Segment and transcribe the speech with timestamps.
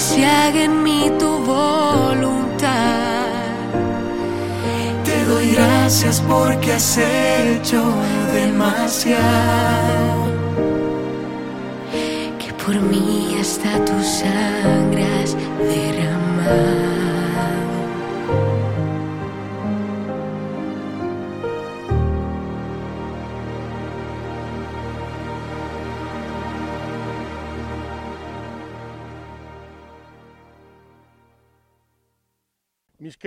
[0.00, 3.26] se haga en mí tu voluntad.
[5.04, 7.82] Te doy gracias porque has hecho
[8.32, 9.20] demasiado.
[12.38, 15.36] Que por mí hasta tu sangre has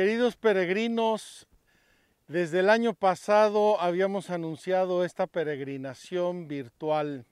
[0.04, 1.48] queridos peregrinos,
[2.28, 7.26] desde el año pasado habíamos anunciado esta peregrinación virtual,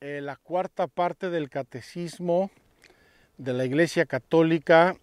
[0.00, 2.50] eh, la cuarta parte del catecismo
[3.36, 4.96] de la Iglesia Católica,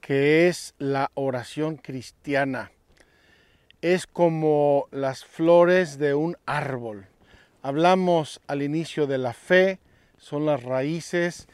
[0.00, 2.72] que es la oración cristiana.
[3.80, 7.06] Es como las flores de un árbol.
[7.62, 9.78] Hablamos al inicio de la fe,
[10.18, 11.46] son las raíces,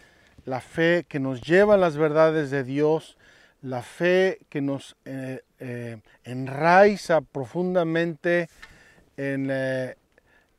[0.46, 3.18] la fe que nos lleva a las verdades de Dios,
[3.62, 8.48] la fe que nos eh, eh, enraiza profundamente
[9.16, 9.96] en, eh,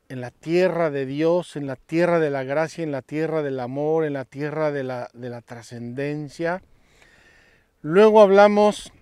[0.08, 3.58] en, la tierra de Dios, en la tierra de la gracia, en la tierra del
[3.60, 6.62] amor, en la tierra de la, de la trascendencia.
[7.80, 8.92] Luego hablamos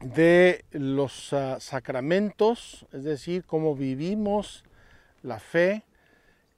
[0.00, 4.64] de los uh, sacramentos, es decir, cómo vivimos
[5.22, 5.84] la fe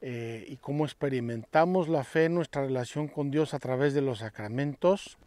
[0.03, 5.19] y cómo experimentamos la fe nuestra relación con Dios a través de los sacramentos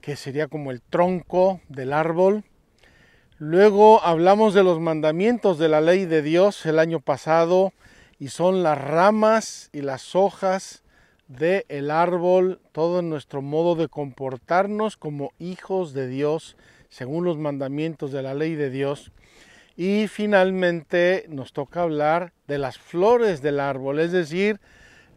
[0.00, 2.44] que sería como el tronco del árbol.
[3.38, 7.72] Luego hablamos de los mandamientos de la ley de Dios el año pasado
[8.18, 10.82] y son las ramas y las hojas
[11.28, 16.56] del el árbol, todo nuestro modo de comportarnos como hijos de Dios
[16.88, 19.12] según los mandamientos de la ley de Dios.
[19.76, 24.60] Y finalmente nos toca hablar de las flores del árbol, es decir,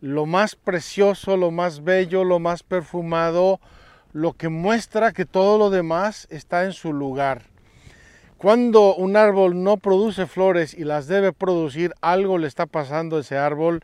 [0.02, 3.60] lo más precioso, lo más bello, lo más perfumado,
[4.14, 7.44] lo que muestra que todo lo demás está en su lugar.
[8.38, 13.20] Cuando un árbol no produce flores y las debe producir, algo le está pasando a
[13.20, 13.84] ese árbol.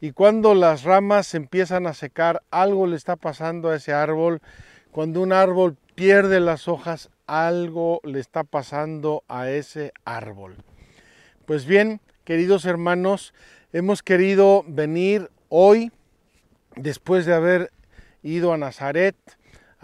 [0.00, 4.42] Y cuando las ramas empiezan a secar, algo le está pasando a ese árbol.
[4.92, 10.56] Cuando un árbol pierde las hojas, algo le está pasando a ese árbol.
[11.46, 13.32] Pues bien, queridos hermanos,
[13.72, 15.92] hemos querido venir hoy,
[16.76, 17.72] después de haber
[18.22, 19.16] ido a Nazaret,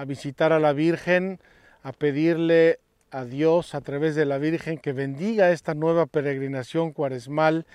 [0.00, 1.40] a visitar a la Virgen,
[1.82, 2.80] a pedirle
[3.10, 7.66] a Dios a través de la Virgen que bendiga esta nueva peregrinación cuaresmal,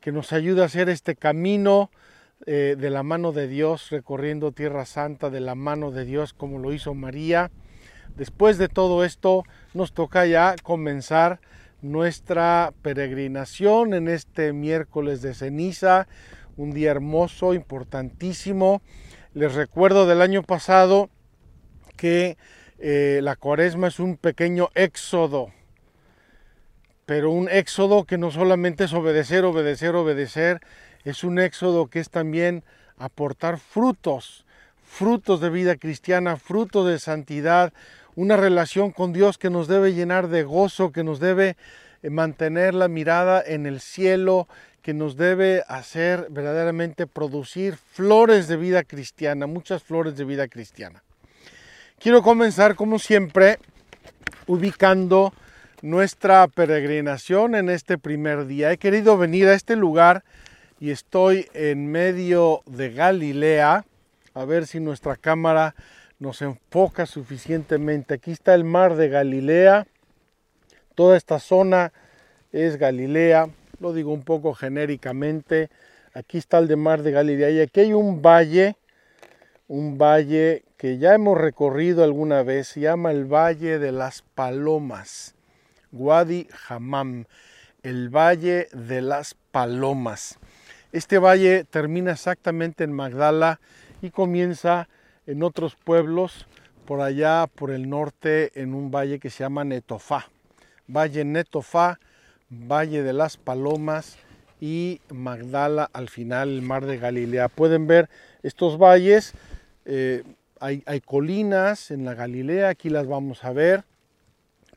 [0.00, 1.90] que nos ayude a hacer este camino
[2.46, 6.60] eh, de la mano de Dios, recorriendo Tierra Santa de la mano de Dios como
[6.60, 7.50] lo hizo María.
[8.14, 9.42] Después de todo esto,
[9.74, 11.40] nos toca ya comenzar
[11.80, 16.06] nuestra peregrinación en este miércoles de ceniza,
[16.56, 18.82] un día hermoso, importantísimo.
[19.34, 21.10] Les recuerdo del año pasado
[22.02, 22.36] que
[22.80, 25.52] eh, la cuaresma es un pequeño éxodo,
[27.06, 30.60] pero un éxodo que no solamente es obedecer, obedecer, obedecer,
[31.04, 32.64] es un éxodo que es también
[32.98, 34.44] aportar frutos,
[34.84, 37.72] frutos de vida cristiana, frutos de santidad,
[38.16, 41.56] una relación con Dios que nos debe llenar de gozo, que nos debe
[42.02, 44.48] eh, mantener la mirada en el cielo,
[44.82, 51.04] que nos debe hacer verdaderamente producir flores de vida cristiana, muchas flores de vida cristiana.
[52.02, 53.60] Quiero comenzar como siempre
[54.48, 55.32] ubicando
[55.82, 58.72] nuestra peregrinación en este primer día.
[58.72, 60.24] He querido venir a este lugar
[60.80, 63.84] y estoy en medio de Galilea.
[64.34, 65.76] A ver si nuestra cámara
[66.18, 68.14] nos enfoca suficientemente.
[68.14, 69.86] Aquí está el mar de Galilea.
[70.96, 71.92] Toda esta zona
[72.50, 73.48] es Galilea.
[73.78, 75.70] Lo digo un poco genéricamente.
[76.14, 78.74] Aquí está el de mar de Galilea y aquí hay un valle,
[79.68, 85.36] un valle que ya hemos recorrido alguna vez, se llama el Valle de las Palomas,
[85.92, 87.26] Wadi Hamam,
[87.84, 90.40] el Valle de las Palomas.
[90.90, 93.60] Este valle termina exactamente en Magdala
[94.00, 94.88] y comienza
[95.24, 96.48] en otros pueblos
[96.84, 100.30] por allá por el norte en un valle que se llama Netofá.
[100.88, 102.00] Valle Netofá,
[102.50, 104.16] Valle de las Palomas
[104.60, 107.46] y Magdala al final el mar de Galilea.
[107.46, 108.10] Pueden ver
[108.42, 109.32] estos valles.
[109.84, 110.24] Eh,
[110.62, 113.82] hay, colinas en la Galilea, aquí las vamos a ver,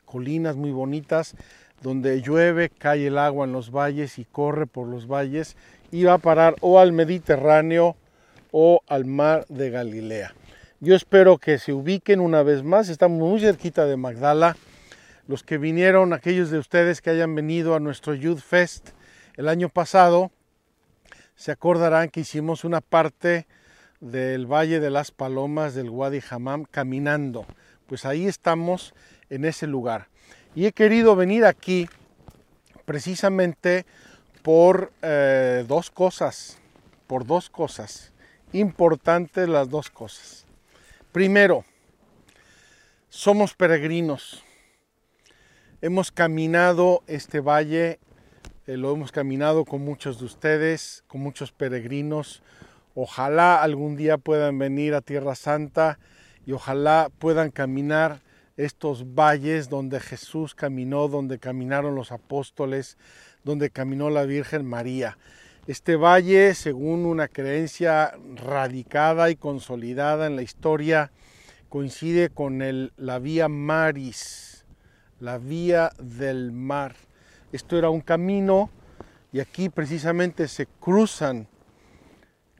[0.04, 1.36] colinas muy bonitas
[1.80, 5.56] donde llueve, cae el agua en los valles y corre por los valles
[5.92, 7.96] y va a parar o al Mediterráneo
[8.50, 10.34] o al mar de Galilea.
[10.80, 14.56] Yo espero que se ubiquen una vez más, estamos muy cerquita de Magdala.
[15.28, 18.90] Los que vinieron, aquellos de ustedes que hayan venido a nuestro Youth Fest
[19.36, 20.32] el año pasado,
[21.36, 23.46] se acordarán que hicimos una parte
[24.00, 27.46] del Valle de las Palomas del Wadi Hamam caminando.
[27.86, 28.94] Pues ahí estamos
[29.30, 30.08] en ese lugar.
[30.54, 31.88] Y he querido venir aquí
[32.84, 33.84] precisamente
[34.42, 36.58] por eh, dos cosas,
[37.06, 38.12] por dos cosas,
[38.52, 40.46] importantes las dos cosas.
[41.12, 41.64] Primero,
[43.08, 44.44] somos peregrinos.
[45.82, 47.98] Hemos caminado este valle,
[48.66, 52.42] eh, lo hemos caminado con muchos de ustedes, con muchos peregrinos.
[52.98, 55.98] Ojalá algún día puedan venir a Tierra Santa
[56.46, 58.22] y ojalá puedan caminar
[58.56, 62.96] estos valles donde Jesús caminó, donde caminaron los apóstoles,
[63.44, 65.18] donde caminó la Virgen María.
[65.66, 71.12] Este valle, según una creencia radicada y consolidada en la historia,
[71.68, 72.62] coincide con
[72.96, 74.64] la vía Maris,
[75.20, 76.96] la vía del mar.
[77.52, 78.70] Esto era un camino
[79.34, 81.46] y aquí precisamente se cruzan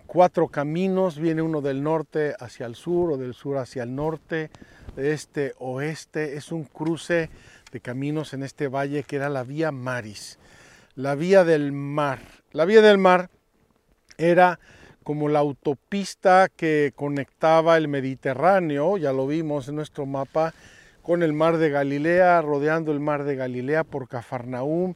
[0.06, 4.50] cuatro caminos, viene uno del norte hacia el sur o del sur hacia el norte,
[4.96, 7.28] este oeste, es un cruce
[7.72, 10.38] de caminos en este valle que era la vía Maris,
[10.94, 12.20] la vía del mar.
[12.52, 13.28] La vía del mar
[14.16, 14.58] era
[15.02, 20.54] como la autopista que conectaba el Mediterráneo, ya lo vimos en nuestro mapa,
[21.02, 24.94] con el mar de Galilea, rodeando el mar de Galilea por Cafarnaúm,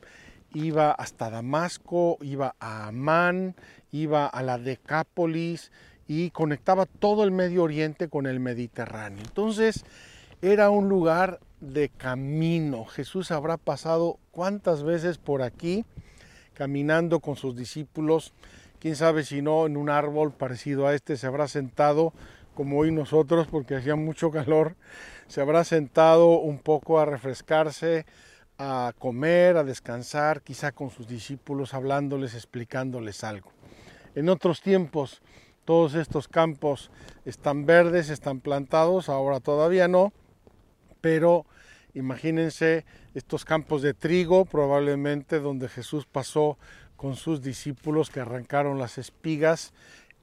[0.53, 3.55] iba hasta Damasco, iba a Amán,
[3.93, 5.73] iba a la Decápolis
[6.07, 9.23] y conectaba todo el Medio Oriente con el Mediterráneo.
[9.25, 9.85] Entonces
[10.43, 12.85] era un lugar de camino.
[12.85, 15.85] Jesús habrá pasado cuántas veces por aquí
[16.55, 18.33] caminando con sus discípulos
[18.81, 22.13] quién sabe si no en un árbol parecido a este se habrá sentado
[22.55, 24.77] como hoy nosotros porque hacía mucho calor,
[25.29, 28.05] se habrá sentado un poco a refrescarse,
[28.59, 33.51] a comer, a descansar, quizá con sus discípulos hablándoles, explicándoles algo.
[34.15, 35.23] En otros tiempos
[35.65, 36.91] todos estos campos
[37.25, 40.13] están verdes, están plantados, ahora todavía no,
[41.01, 41.47] pero
[41.95, 42.85] imagínense
[43.15, 46.59] estos campos de trigo, probablemente donde Jesús pasó
[46.97, 49.73] con sus discípulos que arrancaron las espigas,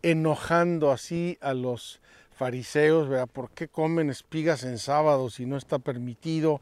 [0.02, 2.02] enojando así a los
[2.32, 3.28] fariseos, ¿verdad?
[3.28, 6.62] ¿por qué comen espigas en sábado si no está permitido?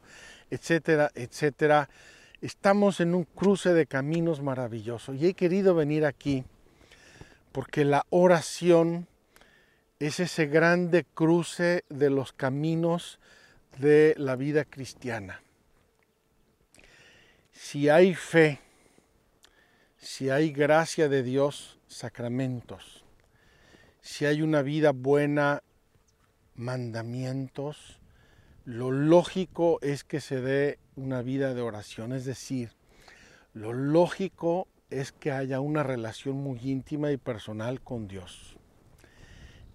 [0.50, 1.90] etcétera, etcétera.
[2.42, 6.44] Estamos en un cruce de caminos maravilloso y he querido venir aquí
[7.56, 9.08] porque la oración
[10.00, 13.18] es ese grande cruce de los caminos
[13.80, 15.42] de la vida cristiana.
[17.54, 18.60] Si hay fe,
[19.98, 23.06] si hay gracia de Dios, sacramentos.
[24.02, 25.64] Si hay una vida buena,
[26.56, 28.02] mandamientos.
[28.66, 32.74] Lo lógico es que se dé una vida de oración, es decir,
[33.54, 38.58] lo lógico es que haya una relación muy íntima y personal con Dios.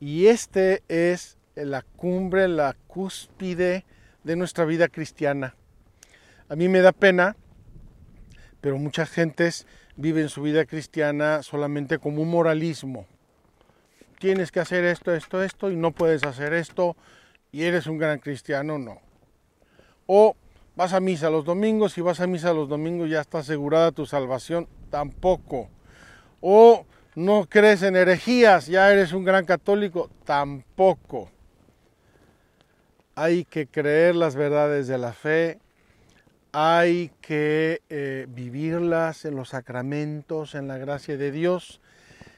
[0.01, 3.85] Y este es la cumbre, la cúspide
[4.25, 5.55] de nuestra vida cristiana.
[6.49, 7.37] A mí me da pena,
[8.61, 9.67] pero muchas gentes
[9.97, 13.07] viven su vida cristiana solamente como un moralismo.
[14.19, 16.97] Tienes que hacer esto, esto, esto y no puedes hacer esto
[17.53, 19.01] y eres un gran cristiano, no.
[20.07, 20.37] O
[20.77, 24.07] vas a misa los domingos y vas a misa los domingos ya está asegurada tu
[24.07, 25.69] salvación, tampoco.
[26.41, 31.31] O no crees en herejías, ya eres un gran católico, tampoco.
[33.15, 35.59] Hay que creer las verdades de la fe,
[36.53, 41.81] hay que eh, vivirlas en los sacramentos, en la gracia de Dios.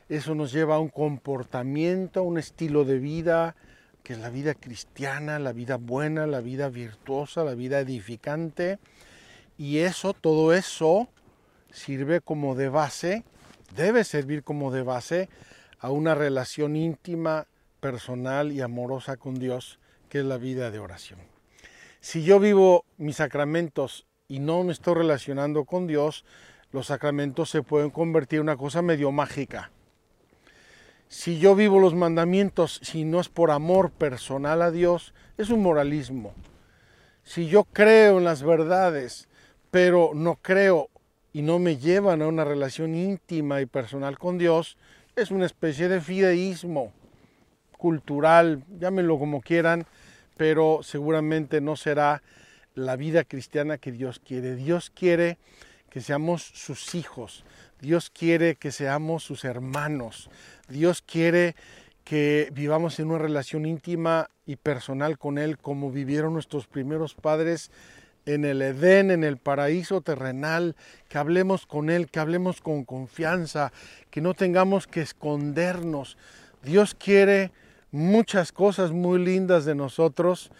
[0.08, 3.56] Eso nos lleva a un comportamiento, a un estilo de vida,
[4.02, 8.78] que es la vida cristiana, la vida buena, la vida virtuosa, la vida edificante.
[9.56, 11.08] Y eso, todo eso,
[11.72, 13.24] sirve como de base,
[13.74, 15.28] debe servir como de base
[15.78, 17.48] a una relación íntima,
[17.80, 21.18] personal y amorosa con Dios, que es la vida de oración.
[22.00, 26.24] Si yo vivo mis sacramentos y no me estoy relacionando con Dios,
[26.70, 29.70] los sacramentos se pueden convertir en una cosa medio mágica.
[31.08, 35.62] Si yo vivo los mandamientos, si no es por amor personal a Dios, es un
[35.62, 36.32] moralismo.
[37.22, 39.28] Si yo creo en las verdades,
[39.70, 40.88] pero no creo
[41.32, 44.76] y no me llevan a una relación íntima y personal con Dios,
[45.16, 46.92] es una especie de fideísmo
[47.78, 49.86] cultural, llámenlo como quieran,
[50.36, 52.22] pero seguramente no será
[52.74, 54.54] la vida cristiana que Dios quiere.
[54.56, 55.38] Dios quiere
[55.90, 57.44] que seamos sus hijos,
[57.80, 60.30] Dios quiere que seamos sus hermanos,
[60.68, 61.54] Dios quiere
[62.04, 67.70] que vivamos en una relación íntima y personal con Él como vivieron nuestros primeros padres
[68.26, 70.76] en el Edén, en el paraíso terrenal,
[71.08, 73.72] que hablemos con Él, que hablemos con confianza,
[74.10, 76.16] que no tengamos que escondernos.
[76.62, 77.50] Dios quiere
[77.90, 80.50] muchas cosas muy lindas de nosotros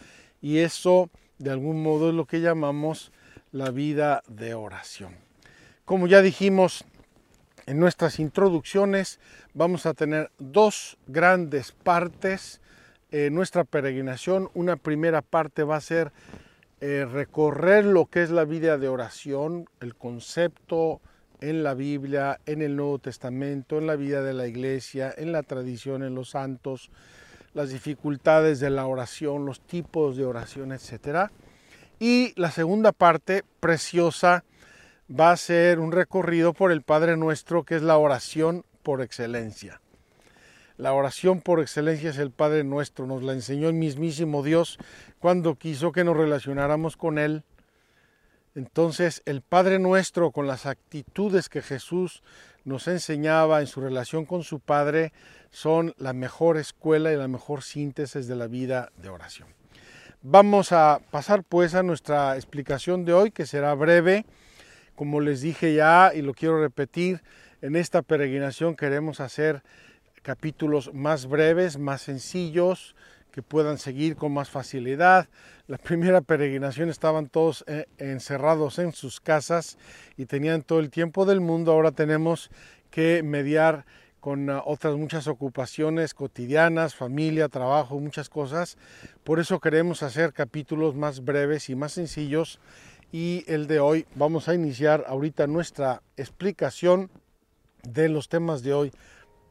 [0.41, 3.13] y eso de algún modo es lo que llamamos
[3.53, 5.17] la vida de oración.
[5.85, 6.85] Como ya dijimos
[7.67, 9.21] en nuestras introducciones,
[9.55, 12.61] vamos a tener dos grandes partes
[13.11, 14.51] en nuestra peregrinación.
[14.55, 16.13] Una primera parte va a ser
[16.85, 21.01] eh, recorrer lo que es la vida de oración, el concepto
[21.41, 25.45] en la Biblia, en el Nuevo Testamento, en la vida de la iglesia, en la
[25.45, 26.91] tradición, en los santos,
[27.55, 31.31] las dificultades de la oración, los tipos de oración, etc.
[32.01, 34.43] Y la segunda parte, preciosa,
[35.09, 39.81] va a ser un recorrido por el Padre Nuestro, que es la oración por excelencia.
[40.77, 44.79] La oración por excelencia es el Padre Nuestro, nos la enseñó el mismísimo Dios
[45.19, 47.45] cuando quiso que nos relacionáramos con Él.
[48.55, 52.23] Entonces el Padre Nuestro, con las actitudes que Jesús
[52.65, 55.13] nos enseñaba en su relación con su Padre,
[55.51, 59.49] son la mejor escuela y la mejor síntesis de la vida de oración.
[60.23, 64.25] Vamos a pasar pues a nuestra explicación de hoy, que será breve.
[64.95, 67.23] Como les dije ya y lo quiero repetir,
[67.61, 69.63] en esta peregrinación queremos hacer
[70.23, 72.95] capítulos más breves, más sencillos,
[73.33, 75.29] que puedan seguir con más facilidad.
[75.67, 79.79] La primera peregrinación estaban todos eh, encerrados en sus casas
[80.17, 81.73] y tenían todo el tiempo del mundo.
[81.73, 82.51] Ahora tenemos
[82.91, 83.87] que mediar
[84.21, 88.77] con ah, otras muchas ocupaciones cotidianas, familia, trabajo, muchas cosas.
[89.25, 92.61] Por eso queremos hacer capítulos más breves y más sencillos.
[93.11, 97.11] Y el de hoy vamos a iniciar ahorita nuestra explicación
[97.83, 98.93] de los temas de hoy.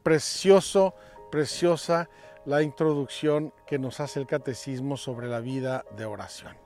[0.02, 0.94] Precioso,
[1.30, 2.08] preciosa
[2.44, 6.56] la introducción que nos hace el catecismo sobre la vida de oración.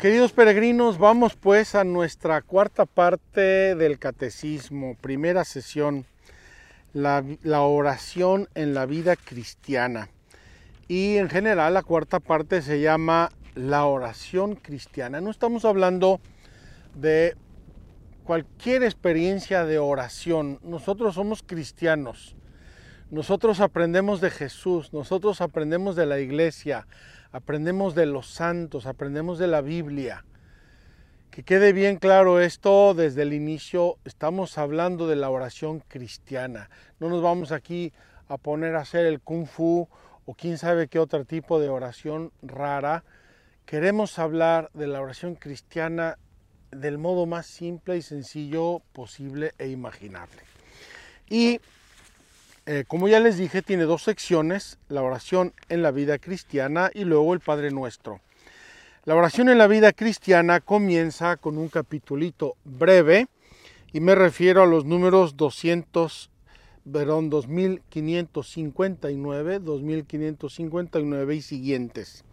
[0.00, 6.06] Queridos peregrinos, vamos pues a nuestra cuarta parte del catecismo, primera sesión,
[6.94, 7.22] la,
[7.60, 10.08] oración en la vida cristiana.
[10.88, 15.20] Y en general la cuarta parte se llama la oración cristiana.
[15.20, 16.18] No estamos hablando
[16.94, 17.36] de
[18.24, 20.60] cualquier experiencia de oración.
[20.62, 22.36] Nosotros somos cristianos.
[23.10, 26.86] Nosotros aprendemos de Jesús, nosotros aprendemos de la iglesia,
[27.32, 30.24] aprendemos de los santos, aprendemos de la Biblia.
[31.30, 36.70] Que quede bien claro esto desde el inicio, estamos hablando de la oración cristiana.
[36.98, 37.92] No nos vamos aquí
[38.28, 39.88] a poner a hacer el kung fu
[40.26, 43.04] o quién sabe qué otro tipo de oración rara.
[43.64, 46.18] Queremos hablar de la oración cristiana
[46.72, 50.42] del modo más simple y sencillo posible e imaginable.
[51.28, 51.60] Y
[52.66, 57.04] eh, como ya les dije, tiene dos secciones, la oración en la vida cristiana y
[57.04, 58.20] luego el Padre Nuestro.
[59.04, 63.28] La oración en la vida cristiana comienza con un capitulito breve
[63.92, 66.30] y me refiero a los números 200,
[66.92, 72.24] perdón, 2559, 2559 y siguientes.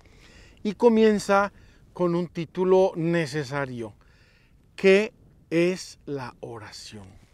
[0.62, 1.52] Y comienza
[1.94, 3.94] con un título necesario.
[4.76, 5.14] ¿Qué
[5.50, 7.27] es la oración?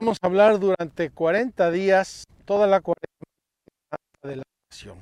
[0.00, 4.98] Vamos a hablar durante 40 días, toda la cuarentena de la oración,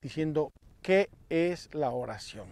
[0.00, 2.46] diciendo qué es la oración.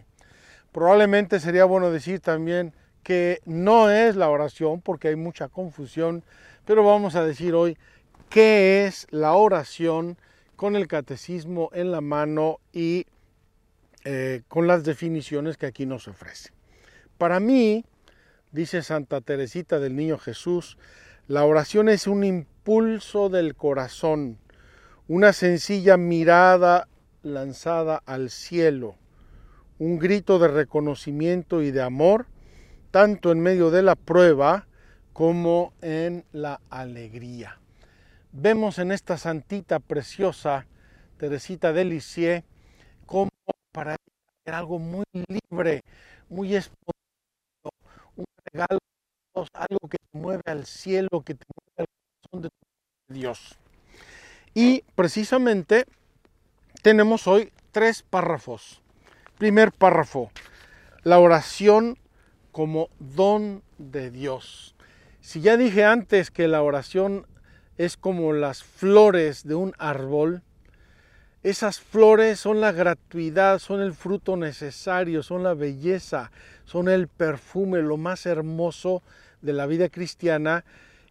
[0.72, 6.24] Probablemente sería bueno decir también que no es la oración, porque hay mucha confusión,
[6.64, 7.78] pero vamos a decir hoy
[8.28, 10.18] qué es la oración
[10.56, 13.06] con el catecismo en la mano y
[14.04, 16.50] eh, con las definiciones que aquí nos ofrece.
[17.18, 17.84] Para mí,
[18.50, 20.78] Dice Santa Teresita del Niño Jesús,
[21.26, 24.38] la oración es un impulso del corazón,
[25.06, 26.88] una sencilla mirada
[27.22, 28.96] lanzada al cielo,
[29.78, 32.24] un grito de reconocimiento y de amor,
[32.90, 34.66] tanto en medio de la prueba
[35.12, 37.60] como en la alegría.
[38.32, 40.66] Vemos en esta santita preciosa,
[41.18, 42.44] Teresita de Lisieux,
[43.04, 43.28] como
[43.72, 45.82] para ella era algo muy libre,
[46.30, 46.97] muy espontáneo
[48.54, 51.86] algo que te mueve al cielo, que te mueve al
[52.30, 53.58] corazón de Dios.
[54.54, 55.86] Y precisamente
[56.82, 58.80] tenemos hoy tres párrafos.
[59.38, 60.30] Primer párrafo,
[61.04, 61.98] la oración
[62.52, 64.74] como don de Dios.
[65.20, 67.26] Si ya dije antes que la oración
[67.76, 70.42] es como las flores de un árbol,
[71.48, 76.30] esas flores son la gratuidad, son el fruto necesario, son la belleza,
[76.64, 79.02] son el perfume, lo más hermoso
[79.40, 80.64] de la vida cristiana.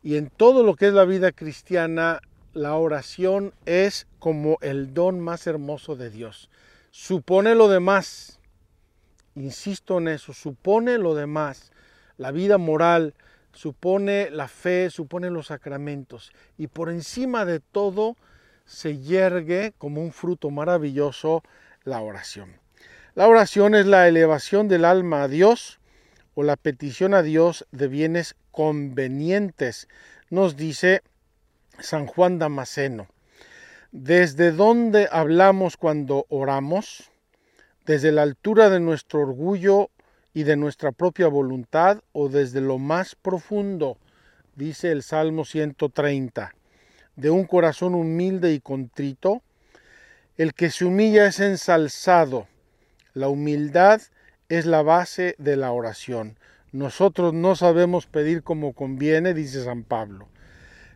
[0.04, 2.22] Y en todo lo que es la vida cristiana,
[2.54, 6.50] la oración es como el don más hermoso de Dios.
[6.92, 8.40] Supone lo demás,
[9.36, 11.72] insisto en eso, supone lo demás,
[12.18, 13.14] la vida moral,
[13.54, 16.32] supone la fe, supone los sacramentos.
[16.58, 18.16] Y por encima de todo,
[18.68, 21.42] se yergue como un fruto maravilloso
[21.84, 22.60] la oración.
[23.16, 25.80] La oración es la elevación del alma a Dios
[26.36, 29.88] o la petición a Dios de bienes convenientes,
[30.30, 31.02] nos dice
[31.80, 33.08] San Juan Damasceno.
[33.92, 37.10] ¿Desde dónde hablamos cuando oramos?
[37.86, 39.90] ¿Desde la altura de nuestro orgullo
[40.34, 43.98] y de nuestra propia voluntad o desde lo más profundo?
[44.56, 46.57] Dice el Salmo 130
[47.18, 49.42] de un corazón humilde y contrito.
[50.38, 52.48] El que se humilla es ensalzado.
[53.14, 54.02] La humildad
[54.48, 56.38] es la base de la oración.
[56.72, 60.30] Nosotros no sabemos pedir como conviene, dice San Pablo.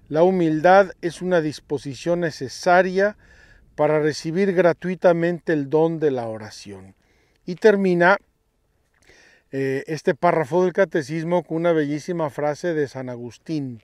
[0.09, 3.17] La humildad es una disposición necesaria
[3.75, 6.95] para recibir gratuitamente el don de la oración.
[7.45, 8.17] Y termina
[9.51, 13.81] eh, este párrafo del catecismo con una bellísima frase de San Agustín.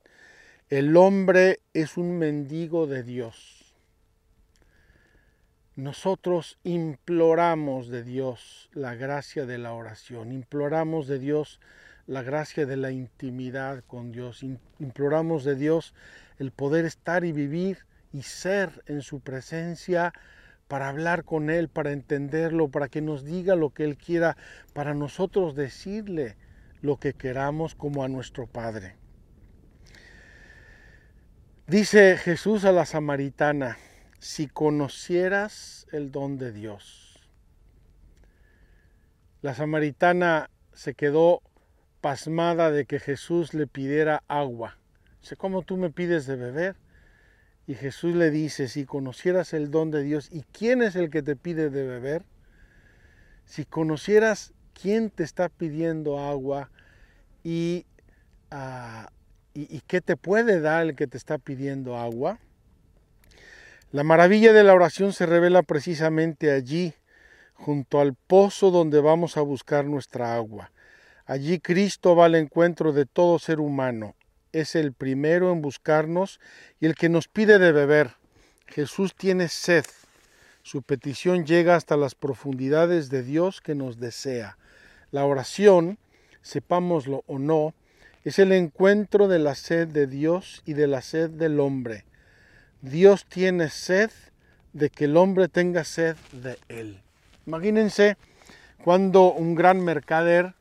[0.70, 3.74] El hombre es un mendigo de Dios.
[5.78, 11.62] Nosotros imploramos de Dios la gracia de la oración, imploramos de Dios
[12.06, 14.44] la gracia de la intimidad con Dios,
[14.80, 15.94] imploramos de Dios
[16.38, 20.12] el poder estar y vivir y ser en su presencia
[20.68, 24.36] para hablar con Él, para entenderlo, para que nos diga lo que Él quiera,
[24.74, 26.36] para nosotros decirle
[26.82, 28.98] lo que queramos como a nuestro Padre.
[31.68, 33.77] Dice Jesús a la samaritana,
[34.20, 37.20] si conocieras el don de Dios.
[39.42, 41.42] La samaritana se quedó
[42.00, 44.77] pasmada de que Jesús le pidiera agua.
[45.20, 46.77] Dice, ¿cómo tú me pides de beber?
[47.68, 51.22] Y Jesús le dice, si conocieras el don de Dios, ¿y quién es el que
[51.22, 52.24] te pide de beber?
[53.44, 56.72] Si conocieras quién te está pidiendo agua
[57.44, 57.86] y
[59.59, 62.37] ¿Y, qué te puede dar el que te está pidiendo agua?
[63.91, 66.93] La maravilla de la oración se revela precisamente allí,
[67.55, 70.72] junto al pozo donde vamos a buscar nuestra agua.
[71.25, 74.13] Allí Cristo va al encuentro de todo ser humano.
[74.51, 76.39] Es el primero en buscarnos
[76.79, 78.11] y el que nos pide de beber.
[78.67, 79.85] Jesús tiene sed.
[80.61, 84.59] Su petición llega hasta las profundidades de Dios que nos desea.
[85.09, 85.98] La oración,
[86.43, 87.74] sepámoslo o no,
[88.27, 92.03] es el encuentro de la sed de Dios y de la sed del hombre.
[92.81, 94.11] Dios tiene sed
[94.74, 97.01] de que el hombre tenga sed de él.
[97.46, 98.18] Imagínense
[98.83, 100.55] cuando un gran mercader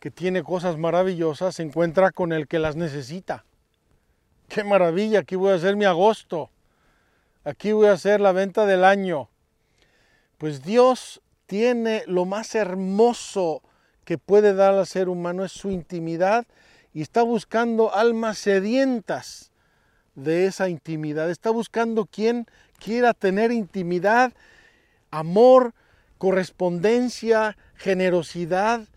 [0.00, 3.44] que tiene cosas maravillosas se encuentra con el que las necesita.
[4.48, 6.50] Qué maravilla, aquí voy a hacer mi agosto.
[7.44, 9.28] Aquí voy a hacer la venta del año.
[10.36, 13.62] Pues Dios tiene lo más hermoso
[14.04, 16.44] que puede dar al ser humano es su intimidad
[16.92, 19.52] y está buscando almas sedientas
[20.14, 21.30] de esa intimidad.
[21.30, 22.46] Está buscando quien
[22.78, 24.32] quiera tener intimidad,
[25.10, 25.74] amor,
[26.18, 28.88] correspondencia, generosidad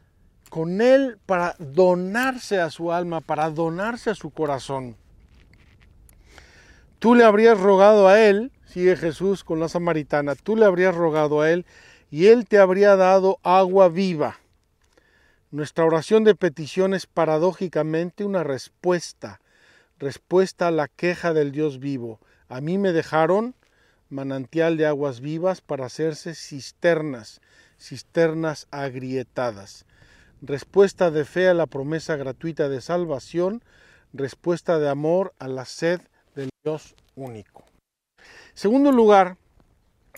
[0.49, 4.97] con Él para donarse a su alma, para donarse a su corazón.
[6.99, 11.41] Tú le habrías rogado a Él, sigue Jesús con la samaritana, tú le habrías rogado
[11.41, 11.65] a Él
[12.09, 14.40] y Él te habría dado agua viva.
[15.51, 19.41] Nuestra oración de petición es paradójicamente una respuesta,
[19.99, 22.21] respuesta a la queja del Dios vivo.
[22.47, 23.53] A mí me dejaron
[24.07, 27.41] manantial de aguas vivas para hacerse cisternas,
[27.77, 29.85] cisternas agrietadas.
[30.41, 33.61] Respuesta de fe a la promesa gratuita de salvación,
[34.13, 35.99] respuesta de amor a la sed
[36.33, 37.65] del Dios único.
[38.53, 39.35] Segundo lugar,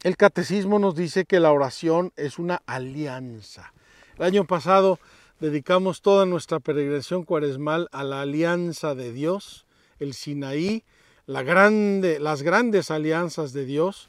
[0.04, 3.74] el catecismo nos dice que la oración es una alianza.
[4.18, 5.00] El año pasado
[5.44, 9.66] dedicamos toda nuestra peregrinación cuaresmal a la alianza de Dios,
[10.00, 10.86] el Sinaí,
[11.26, 14.08] las grandes alianzas de Dios.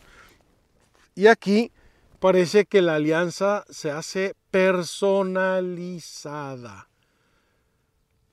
[1.17, 1.73] Y aquí
[2.21, 6.89] parece que la alianza se hace personalizada.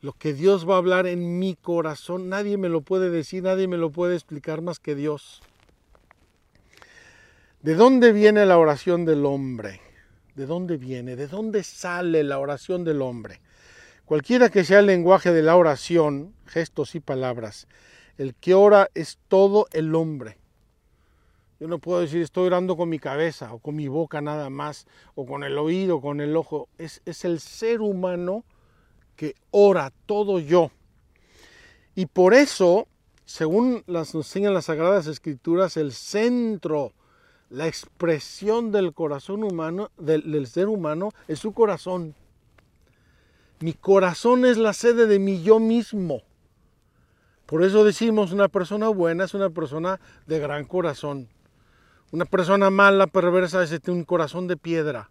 [0.02, 3.68] Lo que Dios va a hablar en mi corazón, nadie me lo puede decir, nadie
[3.68, 5.42] me lo puede explicar más que Dios.
[7.64, 9.82] ¿De dónde viene la oración del hombre?
[10.36, 11.16] ¿De dónde viene?
[11.16, 13.42] ¿De dónde sale la oración del hombre?
[14.06, 17.68] Cualquiera que sea el lenguaje de la oración, gestos y palabras,
[18.18, 20.38] el que ora es todo el hombre.
[21.60, 24.88] Yo no puedo decir estoy orando con mi cabeza o con mi boca nada más,
[25.16, 26.70] o con el oído, o con el ojo.
[26.78, 28.44] Es, es el ser humano
[29.16, 30.72] que ora, todo yo.
[31.94, 32.88] Y por eso,
[33.26, 36.94] según las nos enseñan las Sagradas Escrituras, el centro,
[37.52, 42.16] la expresión del corazón humano, del, ser humano, es su corazón.
[43.60, 46.22] Mi corazón es la sede de mi yo mismo.
[47.46, 51.28] Por eso decimos una persona buena es una persona de gran corazón.
[52.12, 55.10] Una persona mala, perversa, es un corazón de piedra.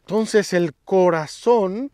[0.00, 1.92] Entonces el corazón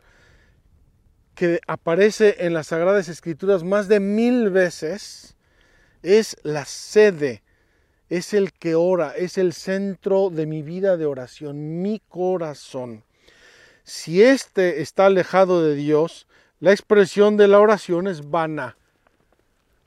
[1.34, 5.36] que aparece en las Sagradas Escrituras más de mil veces
[6.02, 7.42] es la sede,
[8.16, 13.04] es el que ora, es el centro de mi vida de oración, mi corazón.
[13.84, 16.26] Si éste está alejado de Dios,
[16.60, 18.76] la expresión de la oración es vana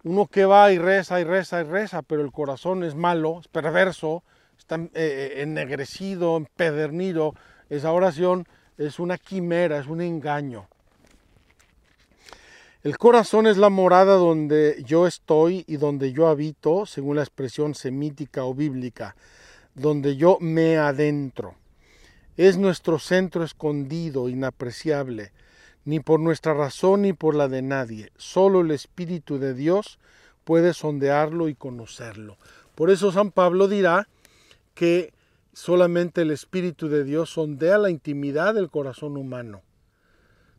[0.06, 3.48] uno que va y reza y reza y reza, pero el corazón es malo, es
[3.48, 4.24] perverso,
[4.56, 7.34] está eh, eh, ennegrecido, empedernido,
[7.70, 10.68] esa oración es una quimera, es un engaño.
[12.86, 17.74] El corazón es la morada donde yo estoy y donde yo habito, según la expresión
[17.74, 19.15] semítica o bíblica,
[19.74, 21.56] donde yo me adentro.
[22.38, 25.32] Es nuestro centro escondido, inapreciable,
[25.84, 28.12] ni por nuestra razón ni por la de nadie.
[28.17, 29.98] Solo el Espíritu de Dios
[30.43, 32.38] puede sondearlo y conocerlo.
[32.76, 34.08] Por eso San Pablo dirá
[34.76, 35.12] que
[35.54, 39.63] solamente el Espíritu de Dios sondea la intimidad del corazón humano.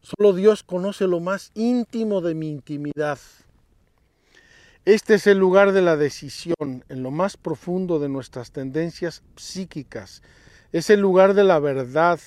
[0.03, 3.19] Solo Dios conoce lo más íntimo de mi intimidad.
[4.85, 10.23] Este es el lugar de la decisión, en lo más profundo de nuestras tendencias psíquicas.
[10.71, 12.21] Es el lugar de la verdad,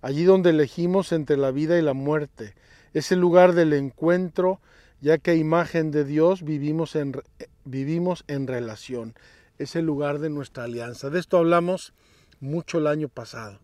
[0.00, 2.54] allí donde elegimos entre la vida y la muerte.
[2.92, 4.60] Es el lugar del encuentro,
[5.00, 7.20] ya que a imagen de Dios vivimos en,
[7.64, 9.14] vivimos en relación.
[9.58, 11.10] Es el lugar de nuestra alianza.
[11.10, 11.94] De esto hablamos
[12.38, 13.58] mucho el año pasado.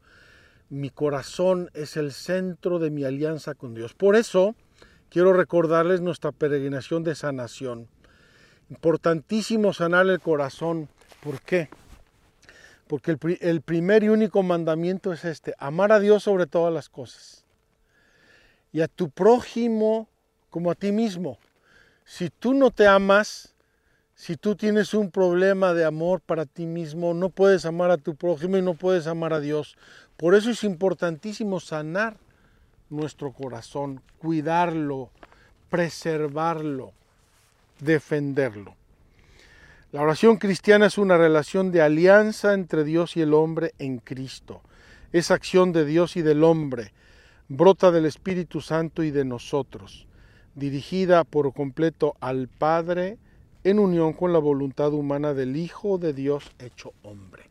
[0.70, 3.92] Mi corazón es el centro de mi alianza con Dios.
[3.92, 4.54] Por eso
[5.09, 7.88] quiero recordarles nuestra peregrinación de sanación.
[8.70, 10.88] Importantísimo sanar el corazón.
[11.22, 11.68] ¿Por qué?
[12.87, 17.44] Porque el, primer y único mandamiento es este, amar a Dios sobre todas las cosas
[18.72, 20.09] y a tu prójimo
[20.50, 21.38] como a ti mismo.
[22.04, 23.49] Si tú no te amas,
[24.20, 28.16] si tú tienes un problema de amor para ti mismo, no puedes amar a tu
[28.16, 29.78] prójimo y no puedes amar a Dios.
[30.18, 32.18] Por eso es importantísimo sanar
[32.90, 35.09] nuestro corazón, cuidarlo,
[35.70, 36.92] preservarlo,
[37.78, 38.74] defenderlo.
[39.90, 44.61] La oración cristiana es una relación de alianza entre Dios y el hombre en Cristo.
[45.14, 46.92] Es acción de Dios y del hombre.
[47.48, 50.06] Brota del Espíritu Santo y de nosotros,
[50.54, 53.16] dirigida por completo al Padre
[53.64, 57.44] en unión con la voluntad humana del Hijo de Dios hecho hombre.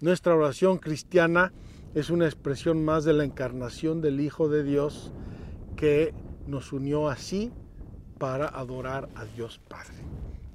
[0.00, 1.52] Nuestra oración cristiana
[1.94, 5.12] es una expresión más de la encarnación del Hijo de Dios
[5.76, 6.14] que
[6.46, 7.52] nos unió así
[8.18, 9.96] para adorar a Dios Padre.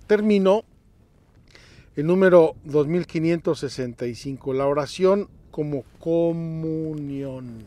[0.07, 0.63] Terminó
[1.95, 7.63] el número 2565, la oración como comunión.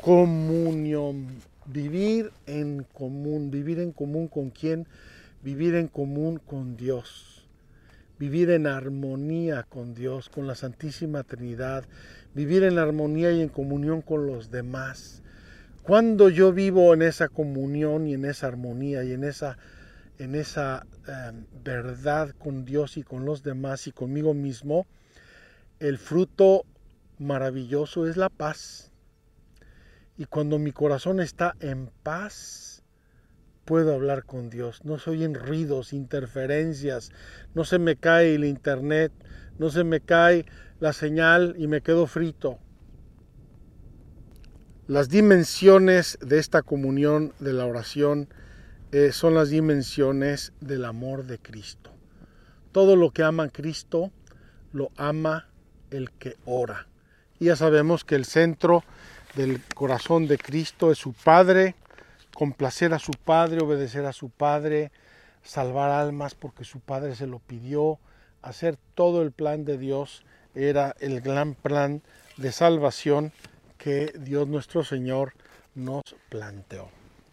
[0.00, 1.26] Comunión,
[1.66, 4.86] vivir en común, vivir en común con quién,
[5.42, 7.48] vivir en común con Dios,
[8.18, 11.84] vivir en armonía con Dios, con la Santísima Trinidad,
[12.34, 15.22] vivir en armonía y en comunión con los demás.
[15.82, 19.58] Cuando yo vivo en esa comunión y en esa armonía y en esa
[20.18, 24.86] en esa em, verdad con Dios y con los demás y conmigo mismo,
[25.80, 26.64] el fruto
[27.18, 28.92] maravilloso es la paz.
[30.16, 32.71] Y cuando mi corazón está en paz,
[33.64, 34.84] puedo hablar con Dios.
[34.84, 37.12] No soy en ruidos, interferencias,
[37.54, 39.12] no se me cae el internet,
[39.58, 40.46] no se me cae
[40.80, 42.58] la señal y me quedo frito.
[44.88, 48.28] Las dimensiones de esta comunión de la oración
[48.90, 51.90] eh, son las dimensiones del amor de Cristo.
[52.72, 54.10] Todo lo que ama Cristo
[54.72, 55.48] lo ama
[55.90, 56.88] el que ora.
[57.38, 58.84] Y ya sabemos que el centro
[59.36, 61.74] del corazón de Cristo es su Padre,
[62.34, 64.90] complacer a su Padre, obedecer a su Padre,
[65.42, 67.98] salvar almas porque su Padre se lo pidió,
[68.42, 72.02] hacer todo el plan de Dios era el gran plan
[72.36, 73.32] de salvación
[73.78, 75.34] que Dios nuestro Señor
[75.74, 76.88] nos planteó.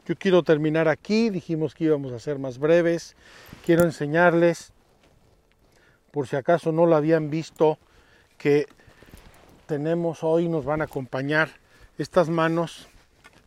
[0.05, 3.15] Yo quiero terminar aquí, dijimos que íbamos a ser más breves.
[3.63, 4.73] Quiero enseñarles,
[6.11, 7.77] por si acaso no lo habían visto,
[8.37, 8.65] que
[9.67, 11.49] tenemos hoy, nos van a acompañar
[11.99, 12.87] estas manos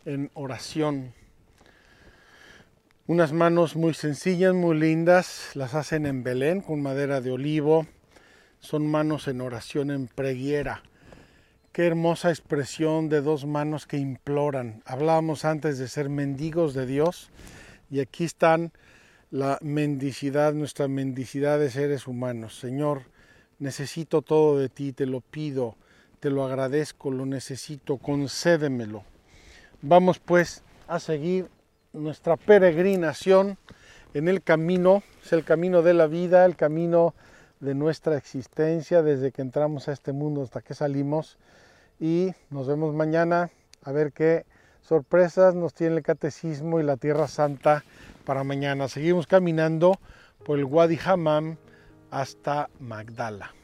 [0.05, 1.13] en oración.
[3.09, 7.85] Unas manos muy sencillas, muy lindas, las hacen en Belén con madera de olivo.
[8.61, 10.85] Son manos en oración en preguiera.
[11.73, 14.85] Qué hermosa expresión de dos manos que imploran.
[14.87, 17.31] Hablábamos antes de ser mendigos de Dios
[17.91, 18.71] y aquí están
[19.33, 22.57] la mendicidad, nuestra mendicidad de seres humanos.
[22.57, 23.03] Señor,
[23.59, 25.75] necesito todo de ti, te lo pido,
[26.21, 29.03] te lo agradezco, lo necesito, concédemelo.
[29.81, 31.51] Vamos pues a seguir
[31.93, 33.59] nuestra peregrinación
[34.15, 37.15] en el camino, es el camino de la vida, el camino
[37.61, 41.39] de nuestra existencia desde que entramos a este mundo hasta que salimos
[42.01, 43.51] y nos vemos mañana
[43.85, 44.45] a ver qué
[44.83, 47.85] sorpresas nos tiene el catecismo y la Tierra Santa
[48.25, 48.89] para mañana.
[48.89, 49.99] Seguimos caminando
[50.45, 51.57] por el Wadi Hammam
[52.11, 53.62] hasta Magdala.